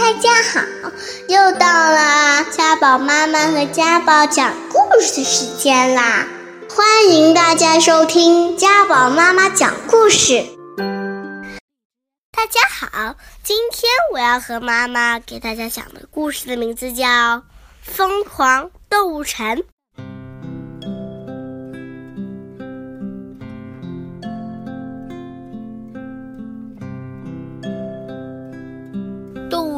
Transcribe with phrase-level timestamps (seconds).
[0.00, 0.90] 大家好，
[1.28, 6.26] 又到了家宝妈妈和家宝讲故事的时间啦！
[6.74, 10.42] 欢迎大家收听家宝妈妈讲故事。
[12.32, 13.14] 大家好，
[13.44, 17.06] 今天我要和妈妈给大家讲的故事的名字叫
[17.82, 19.46] 《疯狂动物城》。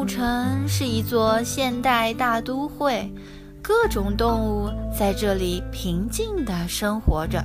[0.05, 3.11] 城是一座现代大都会，
[3.61, 7.43] 各种动物在这里平静地生活着。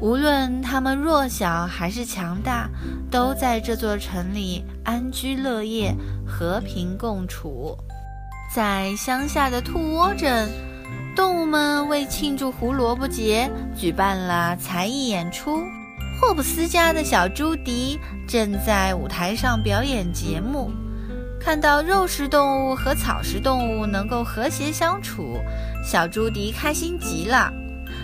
[0.00, 2.68] 无论它们弱小还是强大，
[3.10, 5.94] 都在这座城里安居乐业，
[6.26, 7.76] 和平共处。
[8.54, 10.48] 在乡下的兔窝镇，
[11.16, 15.58] 动物们为庆祝胡萝卜节举办了才艺演出。
[16.20, 20.70] 霍布斯家的小朱迪正在舞台上表演节目。
[21.46, 25.38] 看到肉食动物和草食动物能够和谐相处，
[25.80, 27.52] 小朱迪开心极了。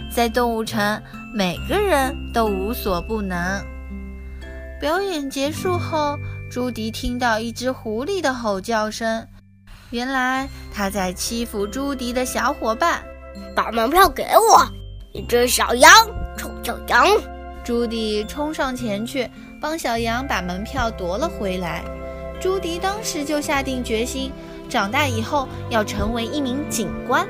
[0.08, 1.02] 在动物城，
[1.34, 3.60] 每个人都无所不能。
[4.80, 6.16] 表演结束后，
[6.48, 9.26] 朱迪听到一只狐狸的吼叫声，
[9.90, 13.02] 原来他在欺负朱迪的小伙伴。
[13.56, 14.64] 把门票给我，
[15.12, 15.92] 一只小羊，
[16.36, 17.04] 臭小羊！
[17.64, 19.28] 朱迪冲上前去，
[19.60, 21.82] 帮小羊把门票夺了回来。
[22.42, 24.32] 朱迪当时就下定决心，
[24.68, 27.24] 长大以后要成为一名警官。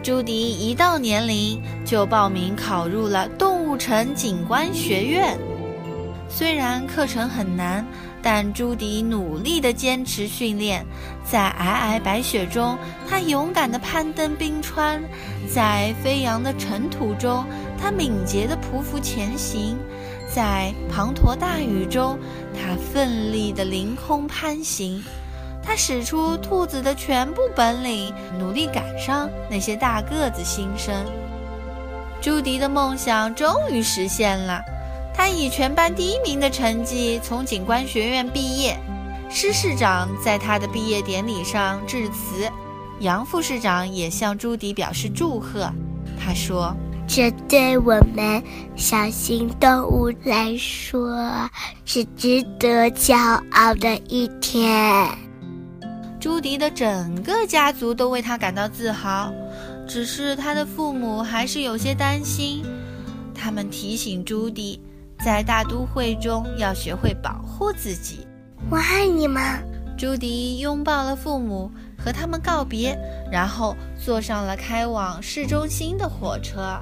[0.00, 5.36] 朱迪一到年龄就报名考入了动物城警官学院。
[6.28, 7.84] 虽然课程很难，
[8.22, 10.86] 但朱迪努力地坚持训练。
[11.24, 15.00] 在皑皑白雪中，他勇敢地攀登冰川；
[15.52, 17.44] 在飞扬的尘土中，
[17.76, 19.76] 他敏捷地匍匐前行。
[20.32, 22.18] 在滂沱大雨中，
[22.54, 25.02] 他奋力地凌空攀行。
[25.62, 30.94] 他使出兔子的全部本领，努力赶上那些大个子新生。
[32.20, 34.62] 朱迪的梦想终于实现了，
[35.12, 38.78] 他以全班第一名的成绩从警官学院毕业。
[39.28, 42.50] 施市长在他的毕业典礼上致辞，
[43.00, 45.70] 杨副市长也向朱迪表示祝贺。
[46.18, 46.74] 他说。
[47.12, 48.40] 这对我们
[48.76, 51.50] 小型动物来说
[51.84, 53.16] 是值得骄
[53.50, 55.10] 傲的一天。
[56.20, 59.32] 朱迪的整个家族都为他感到自豪，
[59.88, 62.62] 只是他的父母还是有些担心。
[63.34, 64.80] 他们提醒朱迪，
[65.18, 68.24] 在大都会中要学会保护自己。
[68.70, 69.42] 我爱你们。
[69.98, 72.96] 朱迪拥抱了父母，和他们告别，
[73.30, 76.80] 然后坐上了开往市中心的火车。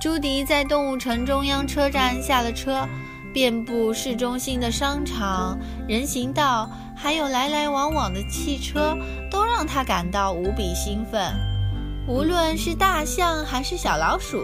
[0.00, 2.88] 朱迪在动物城中央车站下了车，
[3.34, 8.96] 遍布市中心的商场、人行道，还有来来往往的汽车，
[9.28, 11.34] 都让他感到无比兴奋。
[12.06, 14.38] 无论是大象还是小老鼠，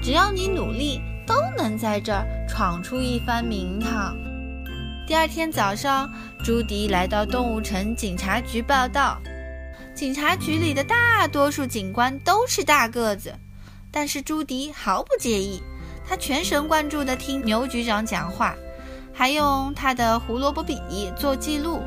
[0.00, 4.16] 只要你努力，都能在这儿闯出一番名堂。
[5.04, 6.08] 第二天早上，
[6.44, 9.20] 朱迪来到动物城警察局报道。
[9.96, 13.34] 警察局里的大多数警官都是大个子。
[13.98, 15.62] 但是朱迪毫不介意，
[16.06, 18.54] 他全神贯注地听牛局长讲话，
[19.10, 20.78] 还用他的胡萝卜笔
[21.16, 21.80] 做记录。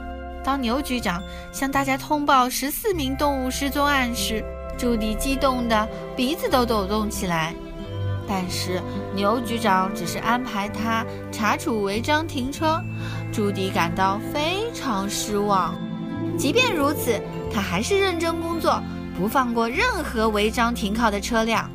[0.43, 1.21] 当牛局长
[1.51, 4.43] 向大家通报十四名动物失踪案时，
[4.75, 5.87] 朱迪激动得
[6.17, 7.53] 鼻子都抖动起来。
[8.27, 8.81] 但是
[9.13, 12.83] 牛局长只是安排他查处违章停车，
[13.31, 15.75] 朱迪感到非常失望。
[16.39, 17.21] 即便如此，
[17.53, 18.81] 他还是认真工作，
[19.15, 21.69] 不放过任何违章停靠的车辆。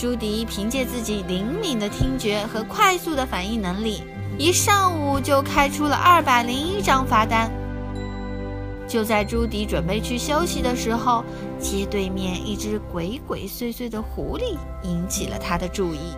[0.00, 4.02] 朱迪凭借自己灵敏的听觉和快速的反应能力，
[4.38, 7.50] 一上午就开出了二百零一张罚单。
[8.88, 11.22] 就在朱迪准备去休息的时候，
[11.58, 16.16] 街对面一只鬼鬼祟祟的狐狸引起了他的注意。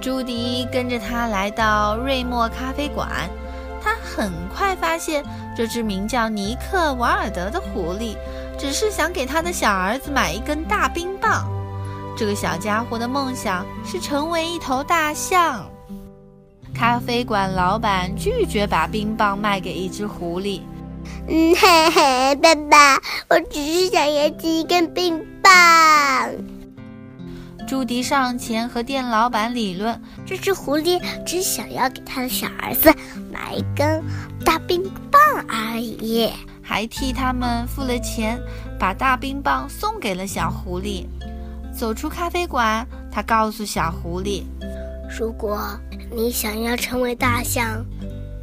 [0.00, 3.28] 朱迪跟着他来到瑞莫咖啡馆，
[3.82, 5.22] 他很快发现
[5.54, 8.16] 这只名叫尼克瓦尔德的狐狸，
[8.58, 11.46] 只是想给他的小儿子买一根大冰棒。
[12.18, 15.64] 这个小家伙的梦想是成为一头大象。
[16.74, 20.60] 咖啡馆老板拒绝把冰棒卖给一只狐狸。
[21.28, 23.00] 嗯嘿嘿，爸爸，
[23.30, 25.52] 我只是想要吃一根冰棒。
[27.68, 32.92] 朱迪上前和店老板理论，这只狐狸只想要给他的小儿子
[33.30, 34.02] 买一根
[34.44, 36.32] 大冰棒而已，
[36.62, 38.40] 还替他们付了钱，
[38.76, 41.06] 把大冰棒送给了小狐狸。
[41.78, 44.42] 走出咖啡馆，他告诉小狐狸
[45.16, 45.78] ：“如果
[46.10, 47.86] 你想要成为大象，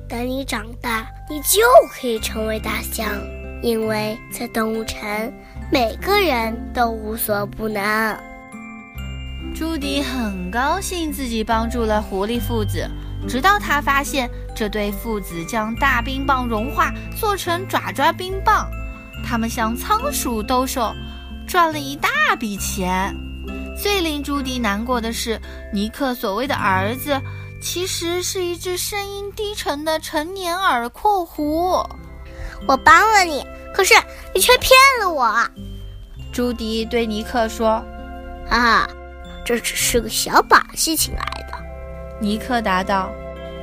[0.07, 1.59] 等你长大，你就
[1.91, 3.05] 可以成为大象，
[3.61, 5.33] 因为在动物城，
[5.69, 8.17] 每个人都无所不能。
[9.53, 12.89] 朱迪很高兴自己帮助了狐狸父子，
[13.27, 16.89] 直到他发现这对父子将大冰棒融化
[17.19, 18.69] 做成爪爪冰棒，
[19.25, 20.93] 他们向仓鼠兜售，
[21.47, 22.09] 赚了一大
[22.39, 23.15] 笔钱。
[23.77, 25.39] 最令朱迪难过的是，
[25.73, 27.21] 尼克所谓的儿子，
[27.61, 31.83] 其实是一只声音低沉的成年耳廓狐。
[32.67, 33.93] 我帮了你，可是
[34.33, 35.35] 你却骗了我。
[36.31, 37.83] 朱迪对尼克说
[38.49, 38.87] ：“啊，
[39.43, 41.57] 这只是个小把戏，请来的。”
[42.19, 43.11] 尼克答道。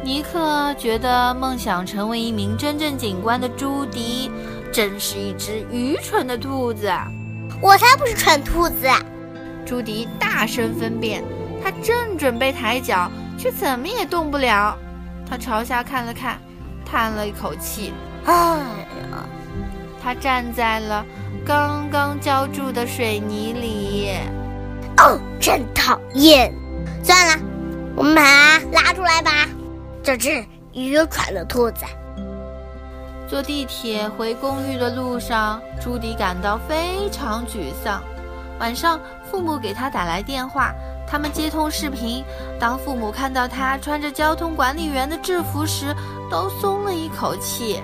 [0.04, 4.28] 尼克觉得梦想成为一名真正警官的朱迪，
[4.72, 6.92] 真是一只愚蠢的兔子。
[7.62, 8.88] 我才不是蠢兔子。
[9.64, 11.22] 朱迪大声分辨，
[11.62, 14.76] 他正准备抬脚，却怎么也动不了。
[15.30, 16.38] 他朝下看了看，
[16.84, 17.94] 叹了一口气
[18.26, 19.24] ：“哎呀！”
[20.02, 21.06] 他站在了
[21.46, 24.16] 刚刚浇筑的水泥里。
[24.98, 26.52] 哦，真讨厌！
[27.04, 27.42] 算了，
[27.94, 29.46] 我们把它拉出来吧。
[30.02, 31.84] 这只愚蠢的兔子。
[33.32, 38.02] 坐地铁回公寓的路上，朱迪感到非常沮丧。
[38.60, 40.70] 晚上，父母给他打来电话，
[41.08, 42.22] 他们接通视频。
[42.60, 45.96] 当父母看到他穿着交通管理员的制服时，
[46.30, 47.80] 都松了一口气。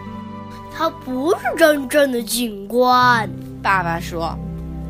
[0.71, 3.27] 他不是真正的警官，
[3.63, 4.37] 爸爸说。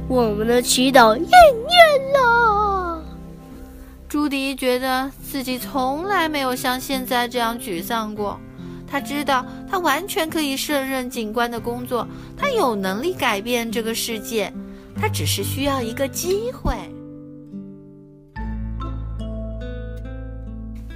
[0.08, 3.00] 我们的祈祷应验了。
[4.08, 8.40] 朱迪觉得自己从来没有像现在这样沮丧过。
[8.90, 12.06] 他知道，他完全可以胜任警官的工作，
[12.37, 14.52] 他有能力改变这个世界。
[15.00, 16.75] 他只是需要一个机会。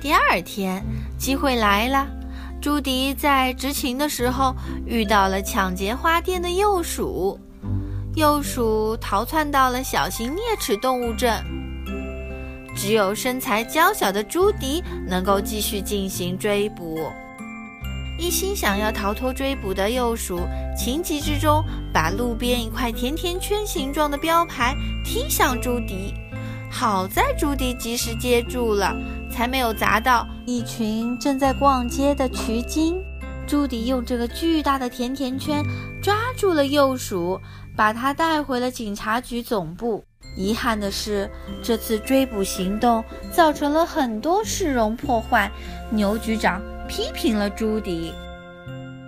[0.01, 0.83] 第二天，
[1.17, 2.09] 机会来了。
[2.61, 4.55] 朱迪在执勤的时候
[4.87, 7.39] 遇到了抢劫花店的鼬鼠，
[8.17, 11.41] 鼬鼠逃窜到了小型啮齿动物镇。
[12.75, 16.99] 只有身材娇小的朱迪能够继续进行追捕。
[18.23, 20.39] 一心想要逃脱追捕的幼鼠，
[20.79, 21.61] 情急之中
[21.93, 26.15] 把路边一块甜甜圈形状的标牌踢向朱迪。
[26.71, 28.95] 好在朱迪及时接住了，
[29.29, 33.03] 才没有砸到一群正在逛街的渠精。
[33.45, 35.61] 朱迪用这个巨大的甜甜圈
[36.01, 37.41] 抓住了幼鼠，
[37.77, 40.05] 把它带回了警察局总部。
[40.37, 41.29] 遗憾的是，
[41.61, 43.03] 这次追捕行动
[43.33, 45.51] 造成了很多市容破坏。
[45.91, 46.63] 牛局长。
[46.93, 48.13] 批评了朱迪。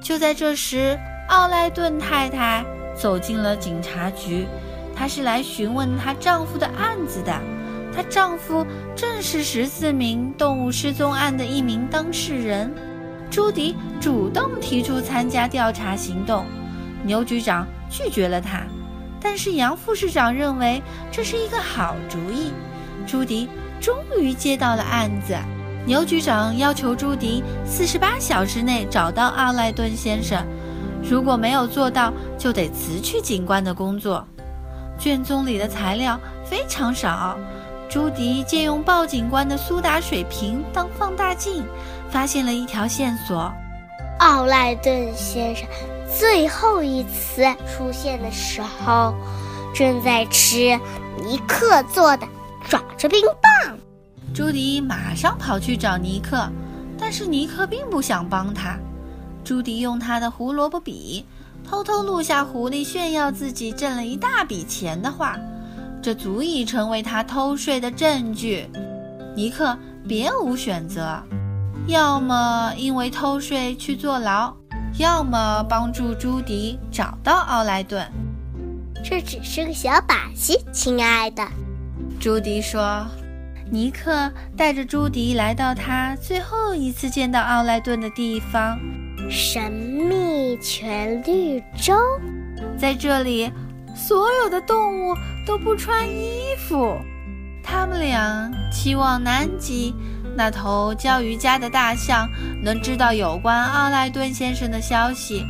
[0.01, 0.99] 就在这时，
[1.29, 2.65] 奥莱顿太太
[2.97, 4.47] 走进了警察局，
[4.97, 7.39] 她是来询问她丈夫的案子的。
[7.95, 8.67] 她丈夫
[8.97, 12.73] 正是十四名动物失踪案的一名当事人。
[13.31, 16.47] 朱迪主动提出参加调查行动，
[17.03, 18.63] 牛局长拒绝了他，
[19.21, 20.83] 但是杨副市长认为
[21.13, 22.51] 这是一个好主意。
[23.07, 23.47] 朱迪
[23.79, 25.37] 终于接到了案子。
[25.87, 30.43] 牛局长要求朱迪四十八小时内找到奥莱顿先生，
[31.03, 34.27] 如果没有做到，就得辞去警官的工作。
[34.99, 37.37] 卷宗里的材料非常少，
[37.87, 41.63] 朱迪借用鲍警官的苏打水瓶当放大镜，
[42.09, 43.53] 发现了一条线索：
[44.21, 45.67] 奥莱顿先生
[46.09, 49.15] 最后一次出现的时候，
[49.75, 50.81] 正在吃
[51.23, 52.27] 尼克做的
[52.71, 53.54] 爪子冰棒。
[54.35, 56.51] 朱迪马上跑去找尼克，
[56.99, 58.77] 但是尼克并不想帮他。
[59.45, 61.25] 朱迪用他的胡萝卜笔
[61.63, 65.39] 偷偷录下狐狸炫耀自己挣了一大笔钱的话，
[66.03, 68.69] 这足以成为他偷税的证据。
[69.37, 71.23] 尼克别无选择，
[71.87, 74.53] 要么因为偷税去坐牢，
[74.99, 78.05] 要么帮助朱迪找到奥莱顿。
[79.05, 81.47] 这只是个小把戏，亲爱的，
[82.19, 83.07] 朱迪说。
[83.75, 88.79] 尼克带着朱迪来到他最后一次见到奥莱顿的地方——
[89.29, 91.93] 神秘全绿洲。
[92.79, 93.51] 在这里，
[93.93, 96.97] 所有的动物都不穿衣服。
[97.65, 99.93] 他们俩期望南极
[100.37, 102.29] 那头教瑜伽的大象
[102.63, 105.45] 能知道有关奥莱顿先生的消息，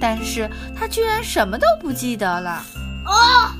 [0.00, 2.64] 但是他居然什么都不记得了。
[3.04, 3.50] 哦，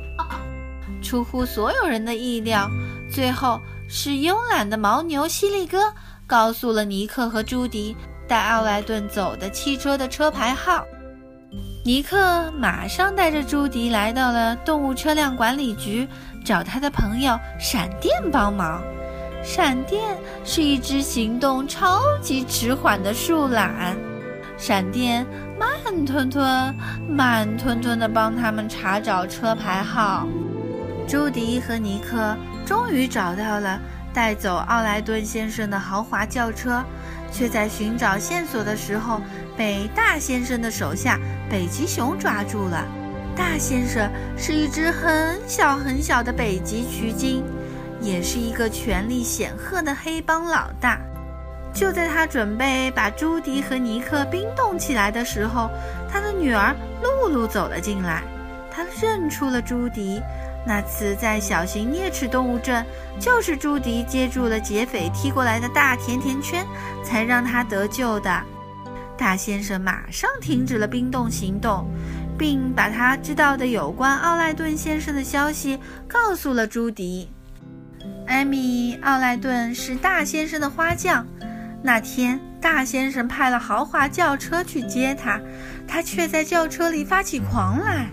[1.04, 2.66] 出乎所有人的意料。
[3.12, 5.92] 最后是慵懒的牦牛犀利哥
[6.26, 7.94] 告诉了尼克和朱迪
[8.26, 10.82] 带奥莱顿走的汽车的车牌号。
[11.84, 16.08] 尼克马上带着朱迪来到了动物车辆管理局，
[16.44, 18.82] 找他的朋友闪电帮忙。
[19.42, 23.96] 闪电是一只行动超级迟缓的树懒。
[24.56, 25.26] 闪电
[25.58, 25.68] 慢
[26.06, 26.74] 吞吞、
[27.08, 30.26] 慢吞吞地帮他们查找车牌号。
[31.08, 32.36] 朱迪和尼克
[32.72, 33.78] 终于找到了
[34.14, 36.82] 带走奥莱顿先生的豪华轿车，
[37.30, 39.20] 却在寻找线索的时候
[39.54, 41.18] 被大先生的手下
[41.50, 42.82] 北极熊抓住了。
[43.36, 47.44] 大先生是一只很小很小的北极取经，
[48.00, 50.98] 也是一个权力显赫的黑帮老大。
[51.74, 55.68] 就在他准备把朱迪和尼克冰冻起来的时候，
[56.10, 58.22] 他的女儿露露走了进来。
[58.74, 60.22] 他认出了朱迪，
[60.64, 62.84] 那次在小型啮齿动物镇，
[63.18, 66.64] 就是朱迪接住了劫匪踢过来的大甜甜圈，
[67.04, 68.42] 才让他得救的。
[69.18, 71.86] 大先生马上停止了冰冻行动，
[72.38, 75.78] 并把他知道的有关奥莱顿先生的消息
[76.08, 77.28] 告诉了朱迪。
[78.26, 81.26] 艾米·奥莱顿是大先生的花匠。
[81.82, 85.40] 那天，大先生派了豪华轿车去接他，
[85.86, 88.06] 他却在轿车里发起狂来。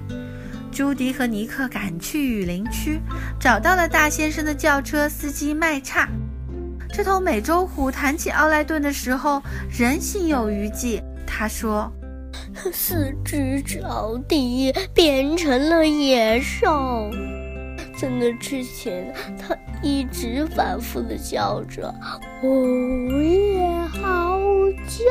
[0.72, 3.00] 朱迪和尼克赶去雨林区，
[3.40, 6.08] 找到了大先生的轿车司机麦叉。
[6.92, 9.42] 这头美洲虎谈起奥莱顿的时候，
[9.78, 11.02] 仍心有余悸。
[11.26, 11.92] 他说
[12.74, 17.10] ：“四肢着地变成了野兽。”
[17.96, 21.94] 在那之前，他一直反复的叫着
[22.42, 23.68] “午夜
[24.02, 24.40] 嚎
[24.88, 25.04] 叫”。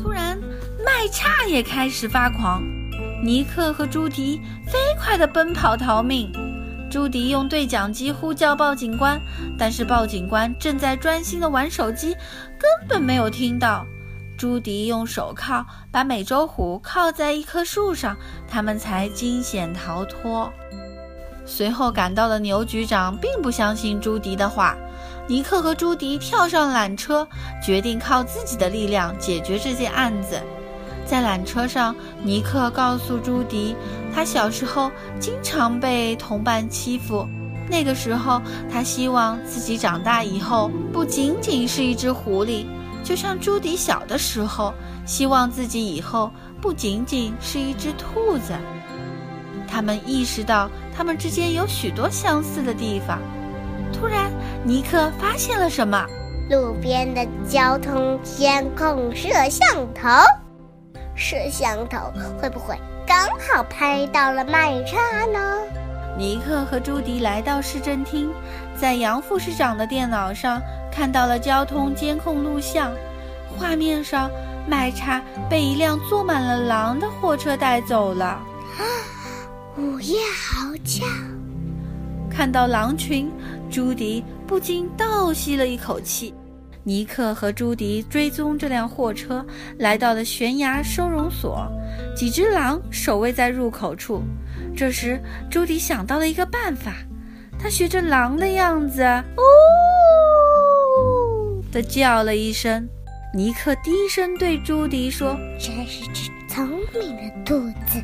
[0.00, 0.38] 突然，
[0.84, 2.62] 麦叉也开始发狂。
[3.22, 6.32] 尼克和朱迪飞快地奔跑逃命。
[6.90, 9.18] 朱迪用对讲机呼叫报警官，
[9.56, 12.14] 但是报警官正在专心地玩手机，
[12.58, 13.86] 根本没有听到。
[14.36, 18.16] 朱迪用手铐把美洲虎铐在一棵树上，
[18.48, 20.52] 他们才惊险逃脱。
[21.46, 24.76] 随后赶到的牛局长并不相信朱迪的话。
[25.28, 27.26] 尼克和朱迪跳上缆车，
[27.64, 30.42] 决定靠自己的力量解决这件案子。
[31.12, 33.76] 在缆车上，尼克告诉朱迪，
[34.14, 34.90] 他小时候
[35.20, 37.28] 经常被同伴欺负，
[37.68, 38.40] 那个时候
[38.72, 42.64] 他希望自己长大以后不仅仅是一只狐狸。
[43.04, 44.72] 就像朱迪小的时候，
[45.04, 46.30] 希望自己以后
[46.62, 48.54] 不仅仅是一只兔子。
[49.68, 53.18] 他们意识到他们之间有许多相似的地方。
[53.92, 54.32] 突然，
[54.64, 56.06] 尼克发现了什么？
[56.48, 60.08] 路边的交通监控摄像头。
[61.14, 61.98] 摄像头
[62.40, 62.76] 会不会
[63.06, 65.58] 刚好拍到了麦叉呢？
[66.16, 68.30] 尼克和朱迪来到市政厅，
[68.76, 72.92] 在杨副市长的电脑上看到了交通监控录像。
[73.56, 74.30] 画面上，
[74.66, 78.40] 麦叉被一辆坐满了狼的货车带走了。
[79.76, 81.06] 午夜嚎叫！
[82.30, 83.30] 看到狼群，
[83.70, 86.34] 朱迪不禁倒吸了一口气。
[86.84, 89.44] 尼克和朱迪追踪这辆货车，
[89.78, 91.70] 来到了悬崖收容所。
[92.16, 94.22] 几只狼守卫在入口处。
[94.76, 95.20] 这时，
[95.50, 96.94] 朱迪想到了一个办法，
[97.58, 99.02] 他学着狼的样子，
[99.36, 99.42] 呜
[101.70, 102.88] 的叫了一声。
[103.34, 108.02] 尼克低声对朱迪说：“真是只聪明的兔子。”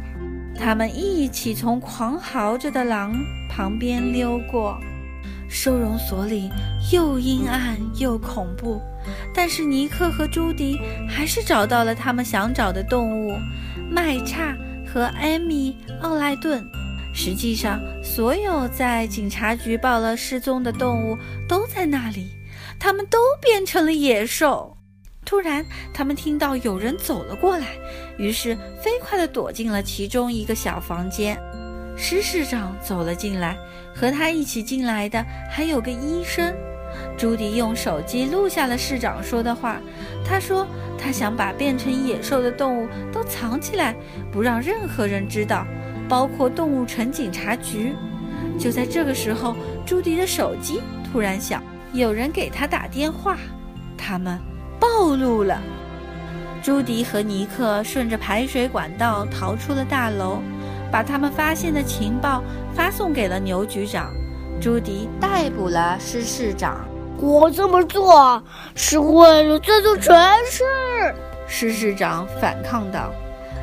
[0.58, 3.14] 他们一起从狂嚎着的狼
[3.48, 4.80] 旁边溜过。
[5.48, 6.50] 收容所里
[6.92, 8.80] 又阴暗又恐怖，
[9.34, 10.78] 但是尼克和朱迪
[11.08, 13.38] 还是找到了他们想找的动物——
[13.90, 14.56] 麦叉。
[14.90, 16.64] 和艾米·奥莱顿。
[17.14, 21.14] 实际上，所有在警察局报了失踪的动物
[21.46, 22.30] 都在那里，
[22.80, 24.74] 它们都变成了野兽。
[25.26, 25.62] 突然，
[25.92, 27.66] 他们听到有人走了过来，
[28.16, 31.38] 于是飞快地躲进了其中一个小房间。
[31.98, 33.58] 施市长走了进来，
[33.92, 36.54] 和他一起进来的还有个医生。
[37.18, 39.80] 朱迪用手机录下了市长说的话。
[40.24, 43.94] 他说：“他想把变成野兽的动物都藏起来，
[44.30, 45.66] 不让任何人知道，
[46.08, 47.92] 包括动物城警察局。”
[48.58, 51.62] 就在这个时候，朱迪的手机突然响，
[51.92, 53.36] 有人给他打电话。
[53.96, 54.38] 他们
[54.78, 55.60] 暴露了。
[56.62, 60.40] 朱迪和尼克顺着排水管道逃出了大楼，
[60.90, 62.42] 把他们发现的情报
[62.74, 64.12] 发送给了牛局长。
[64.60, 66.86] 朱迪逮捕了施市长。
[67.20, 68.42] 我这么做
[68.74, 70.16] 是为了这座城
[70.50, 70.62] 市，
[71.46, 73.12] 施市长反抗道。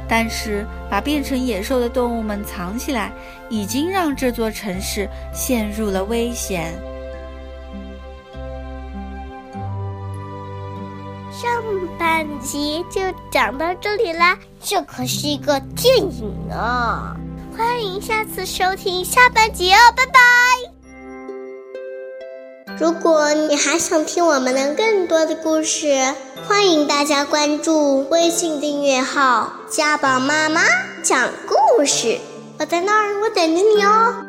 [0.08, 3.12] 但是把变成野兽的动物们藏起来，
[3.50, 6.74] 已经让这座城市陷入了危险。
[11.36, 11.52] 上
[12.00, 17.14] 半集就讲到这里啦，这可是一个电影啊！
[17.58, 20.14] 欢迎下次收听下半集哦，拜拜。
[22.80, 26.14] 如果你还想听我们的更多的故事，
[26.48, 30.62] 欢迎大家关注微信订阅号“家宝妈妈
[31.04, 32.18] 讲故事”。
[32.58, 34.26] 我在那儿，我等着你哦。